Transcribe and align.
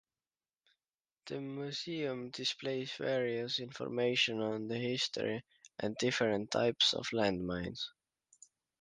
The 1.27 1.39
museum 1.39 2.31
displays 2.31 2.91
various 2.97 3.59
information 3.59 4.41
on 4.41 4.67
the 4.67 4.79
history 4.79 5.43
and 5.77 5.95
different 5.97 6.49
types 6.49 6.95
of 6.95 7.13
land 7.13 7.45
mines. 7.45 7.91